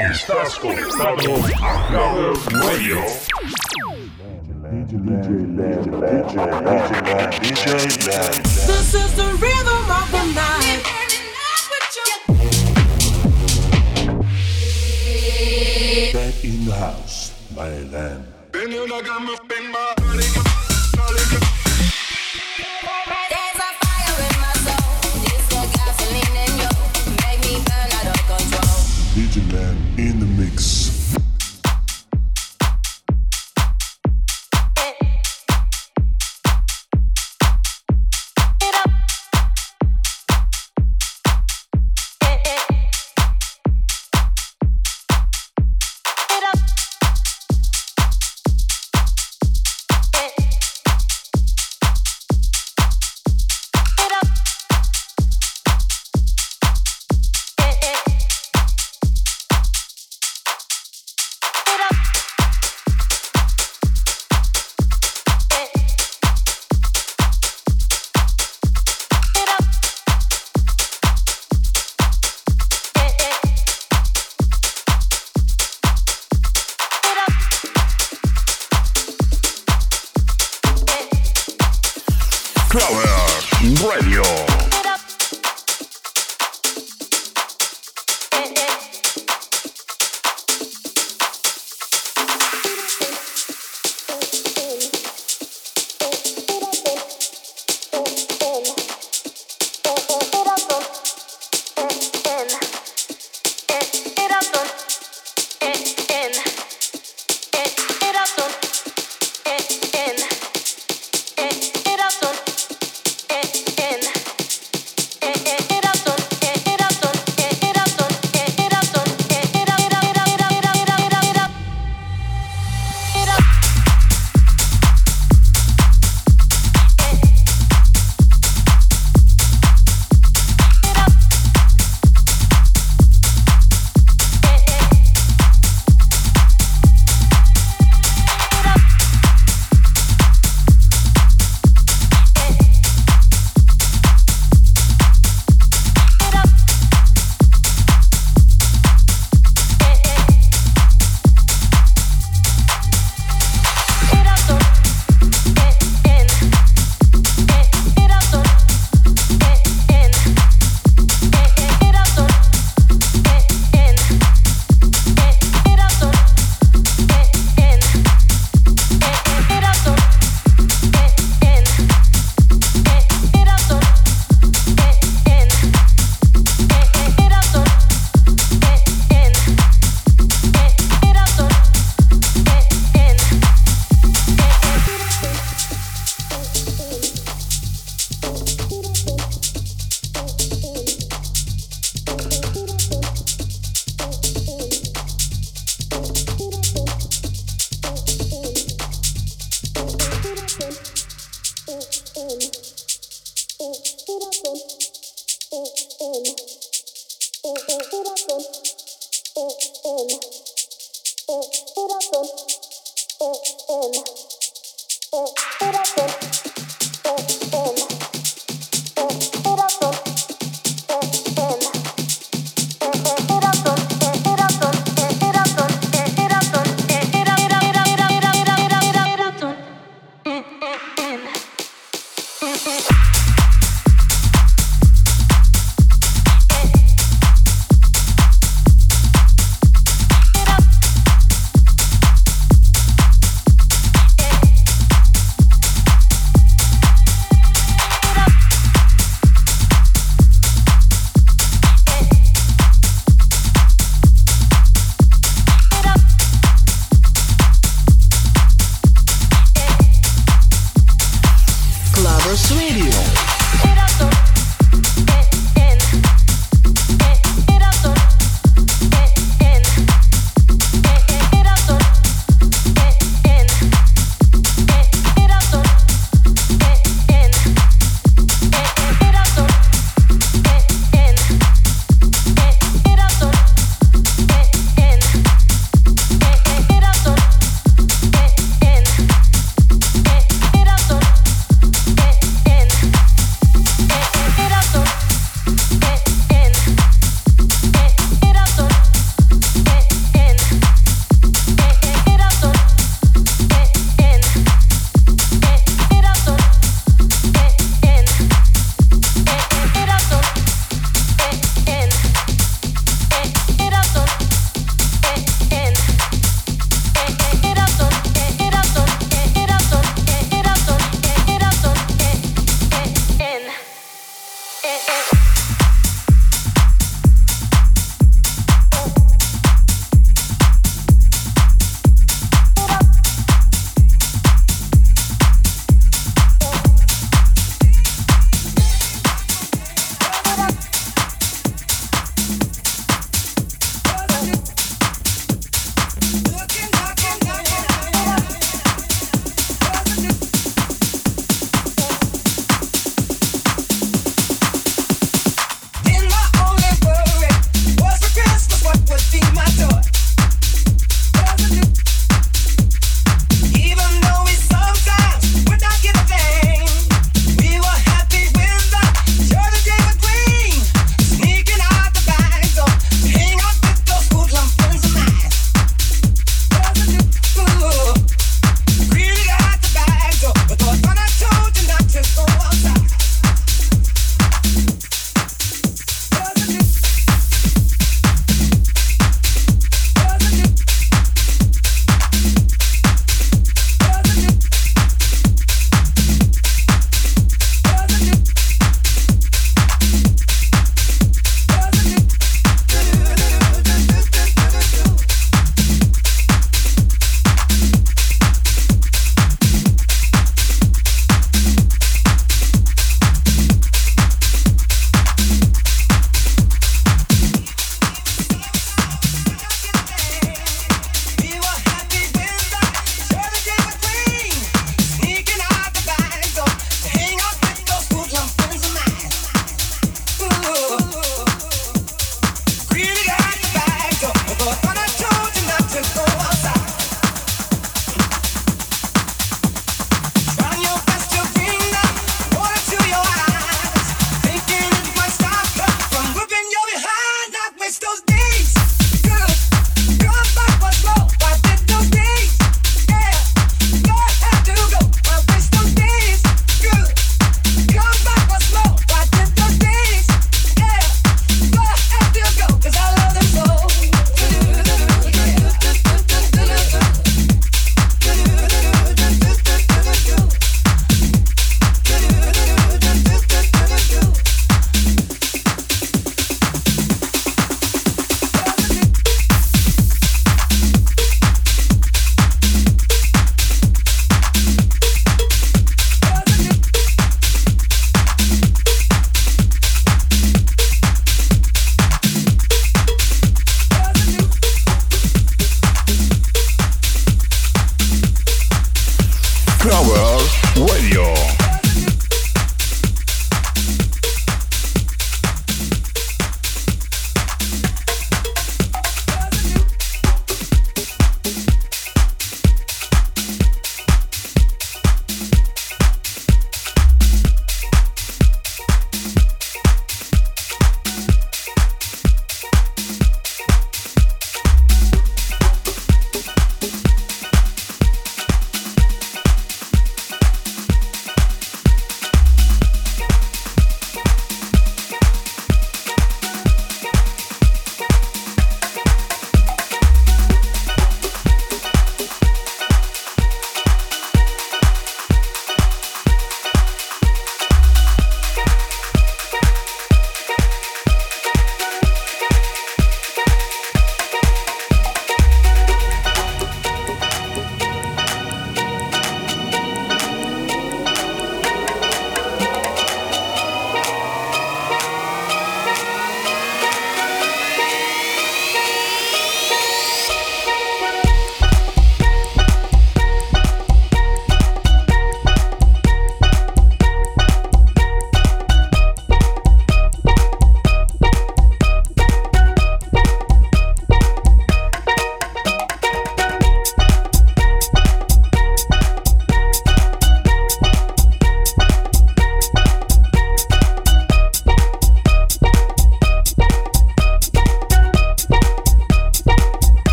Estás 0.00 0.58
conectado 0.58 1.36
a 1.60 1.92
Radio. 2.64 3.02
This 8.66 8.94
is 8.94 9.14
the 9.14 9.36
rhythm 9.38 9.90
of 9.90 10.10
the 10.10 10.24
night. 10.34 10.82
Tech 16.12 16.44
in 16.44 16.64
the 16.64 16.74
house 16.74 17.32
by 17.54 17.68
LENN. 17.68 18.30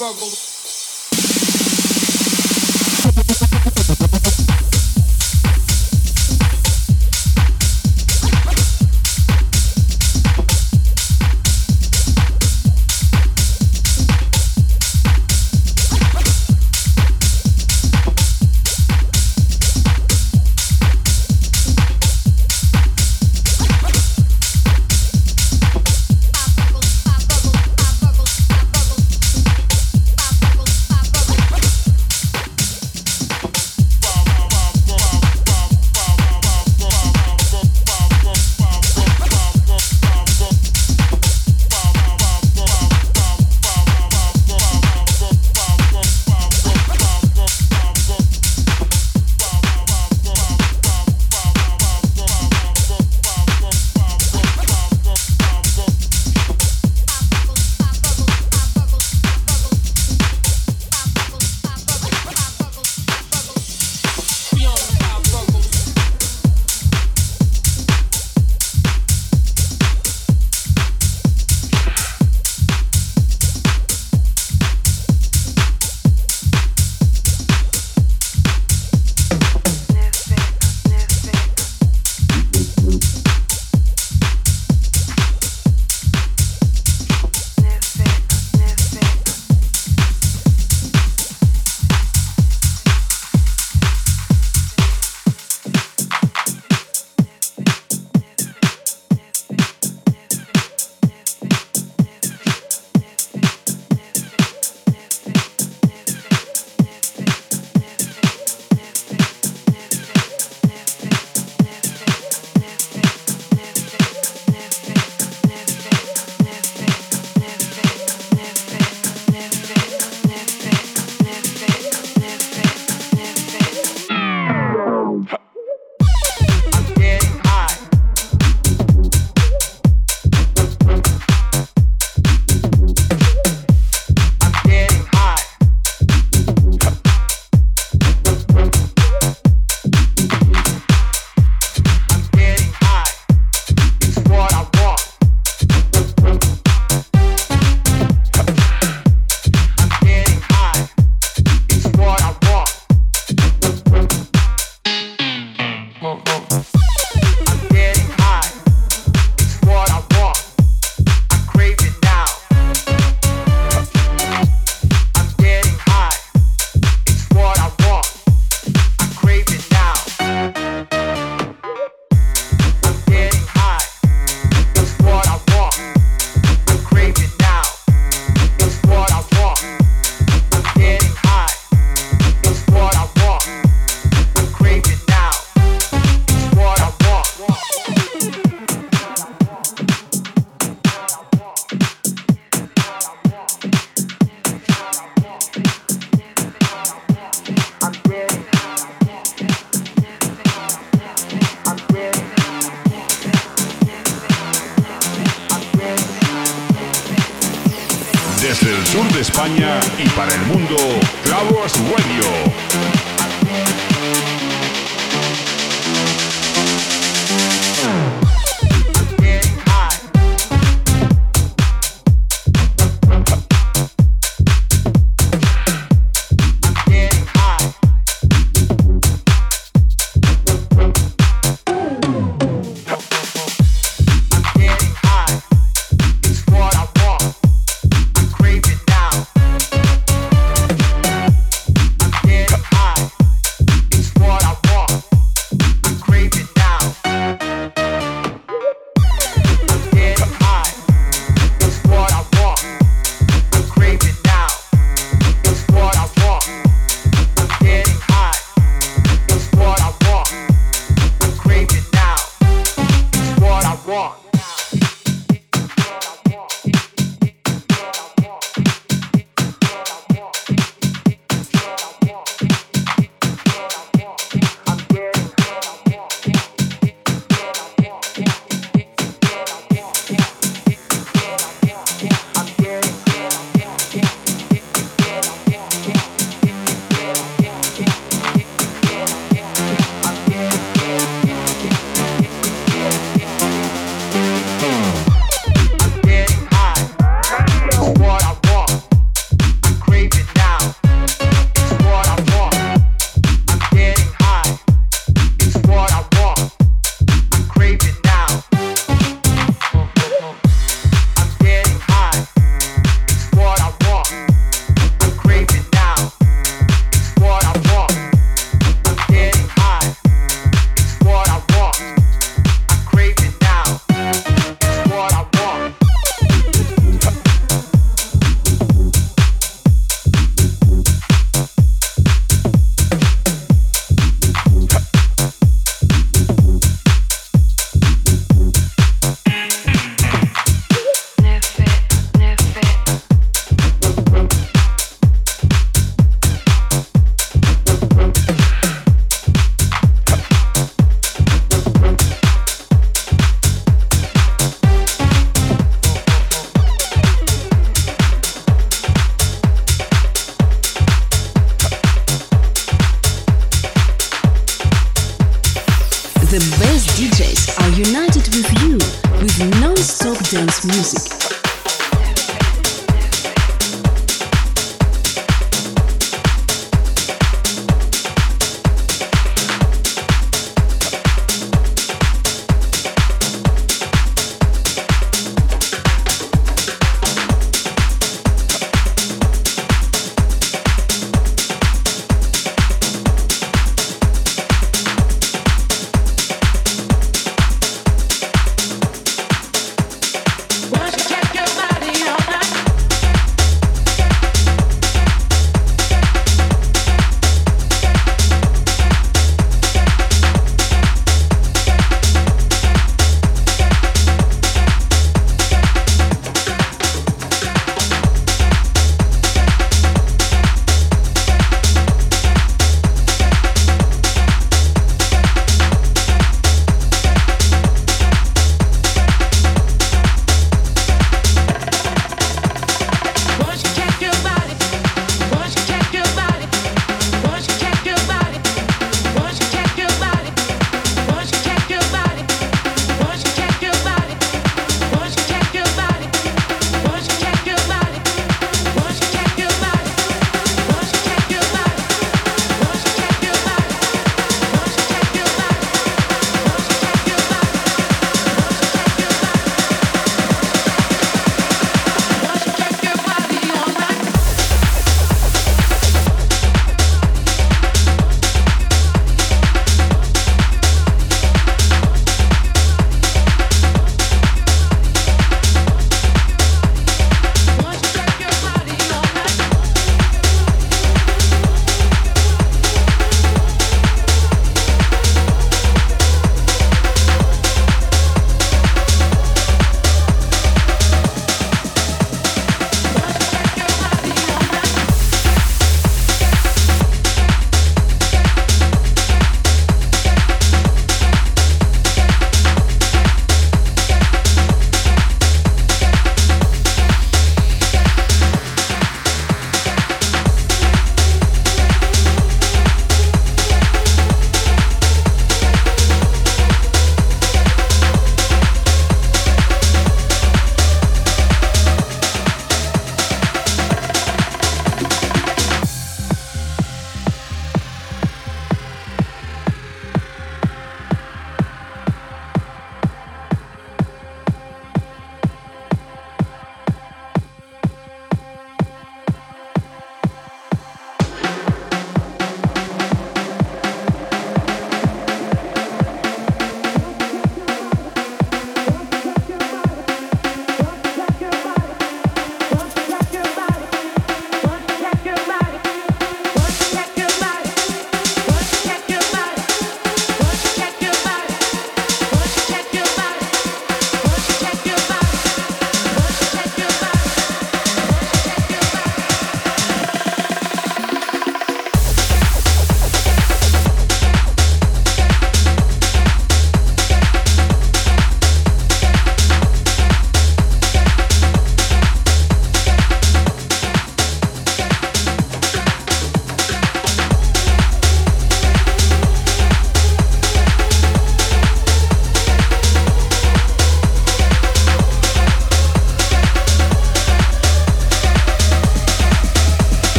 verbal 0.00 0.39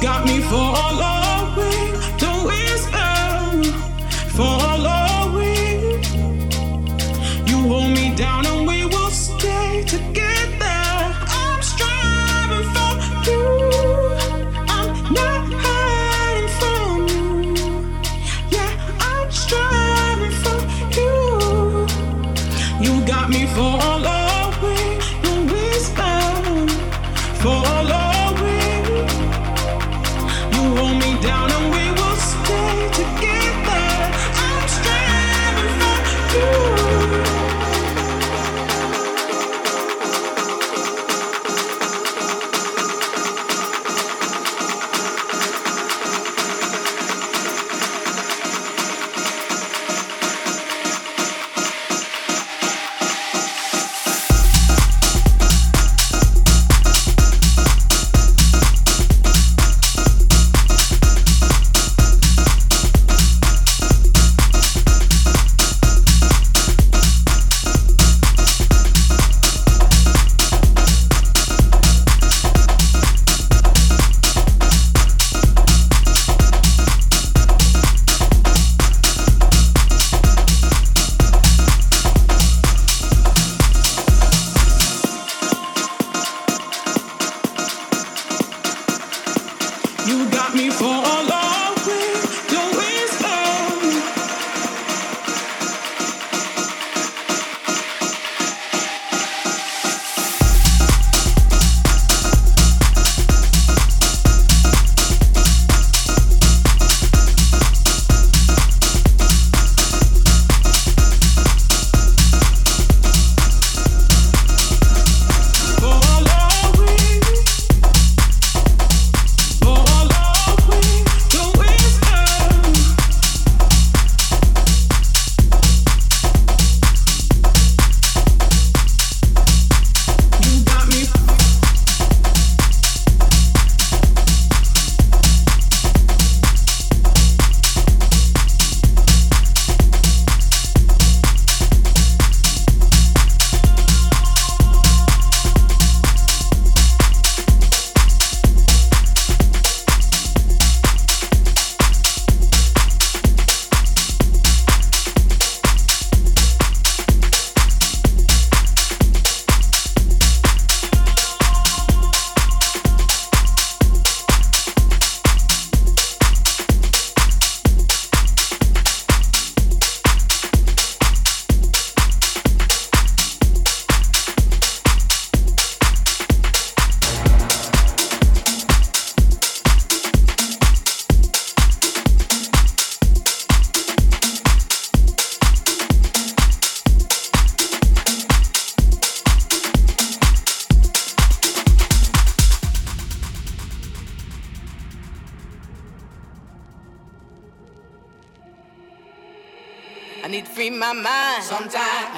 got 0.00 0.24
me 0.24 0.40
for 0.40 1.09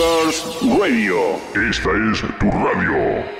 Esta 0.00 0.30
es 0.30 2.20
tu 2.38 2.50
radio. 2.50 3.39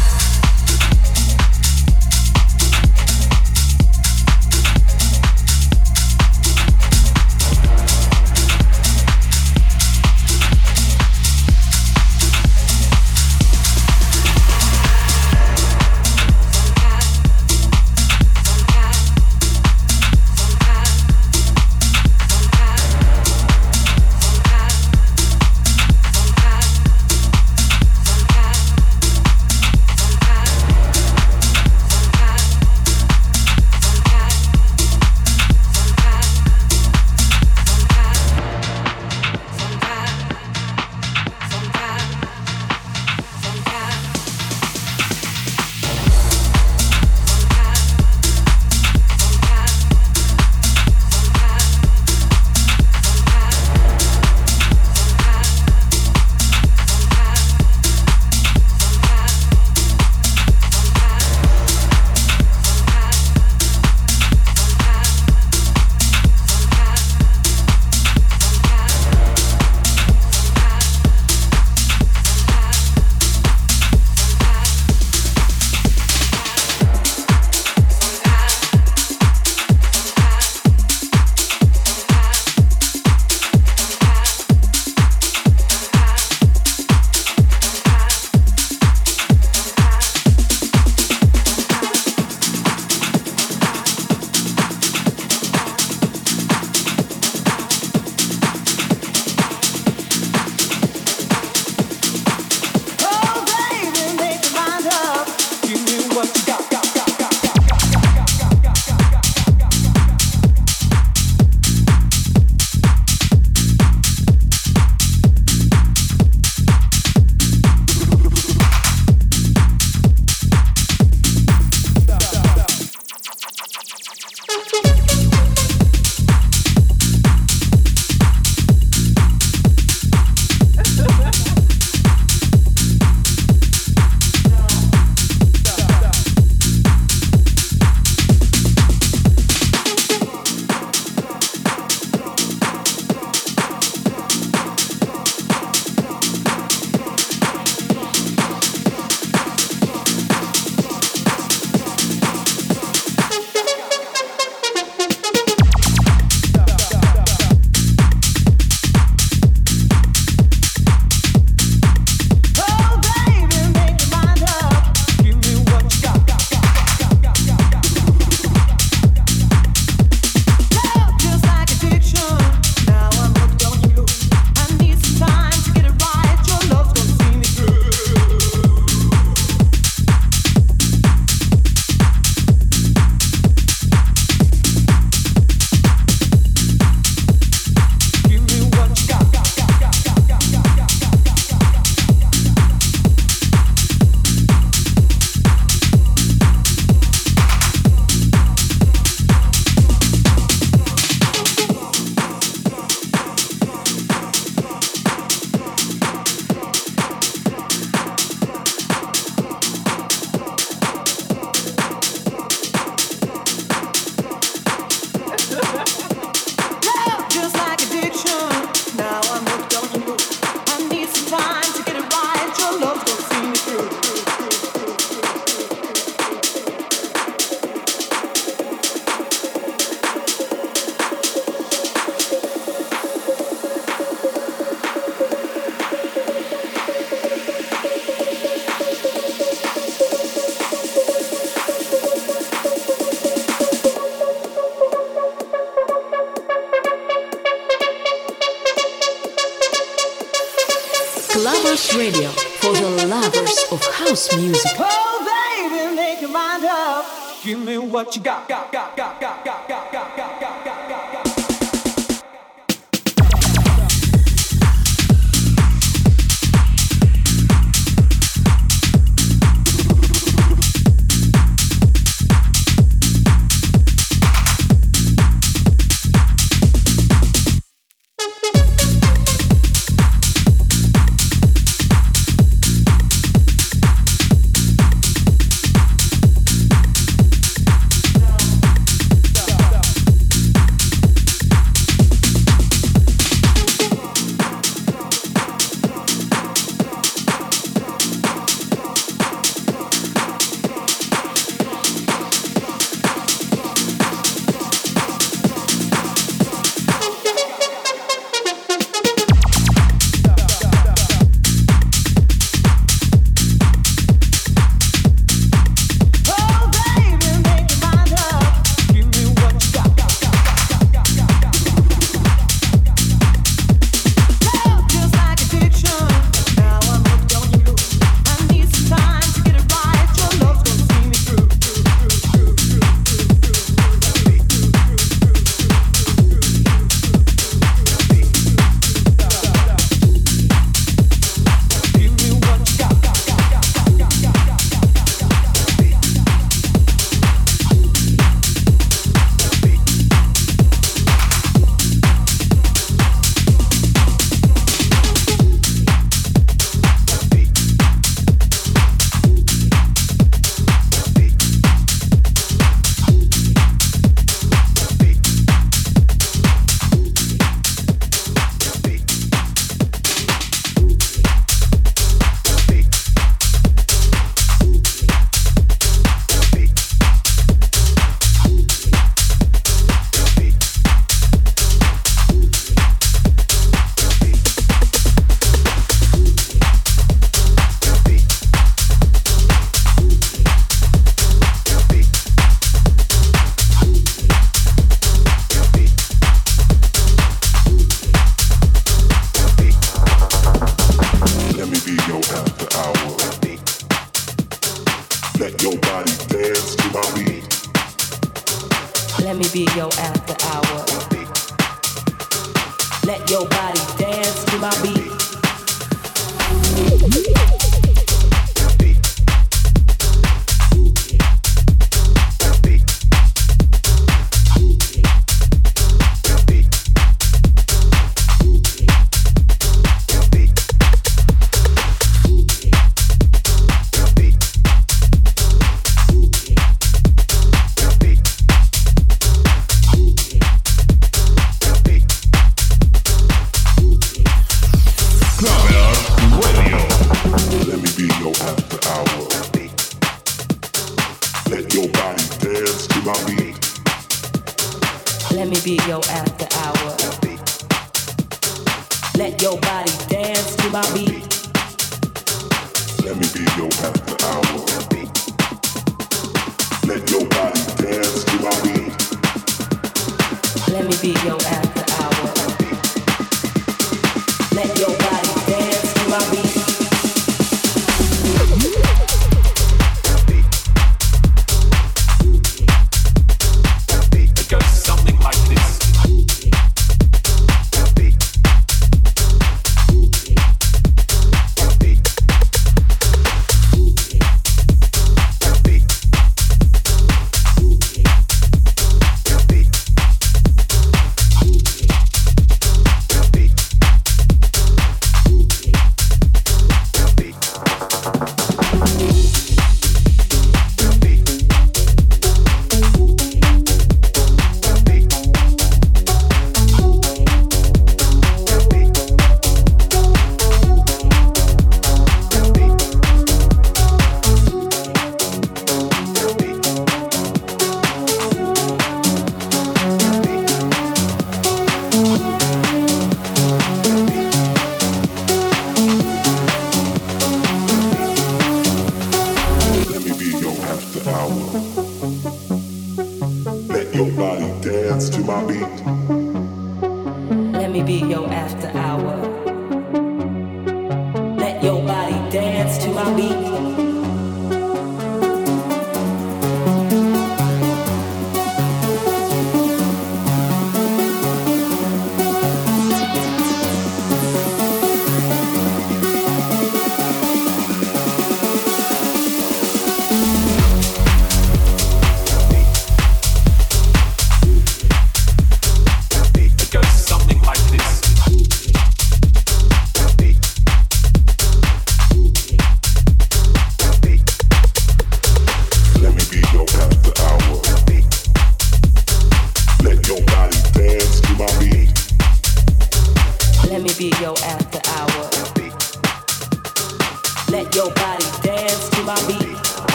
You 258.15 258.21
got, 258.21 258.47
got, 258.47 258.71
got, 258.71 258.97
got, 258.97 259.00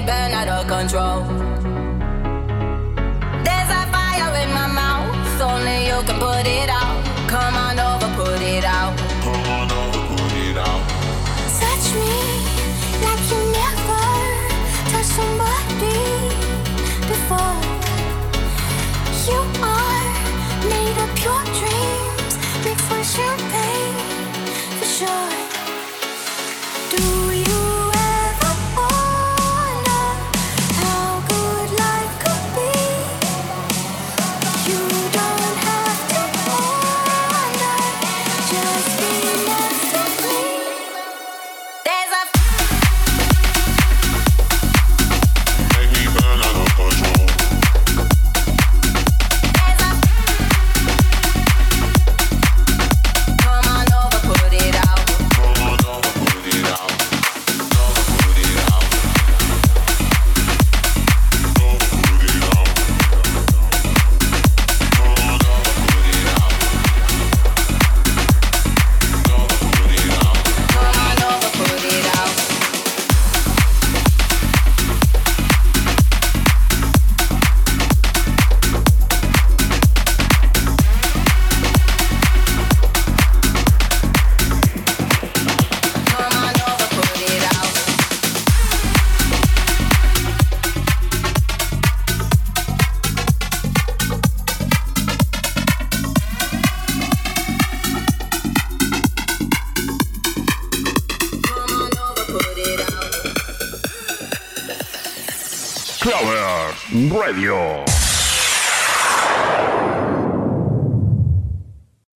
burn 0.00 0.32
out 0.32 0.48
of 0.48 0.66
control. 0.66 1.22
There's 3.46 3.70
a 3.80 3.82
fire 3.94 4.34
in 4.42 4.50
my 4.52 4.66
mouth, 4.66 5.40
only 5.40 5.86
you 5.86 5.98
can 6.06 6.18
put 6.18 6.46
it 6.46 6.68
out. 6.68 7.28
Come 7.28 7.54
on. 7.54 7.75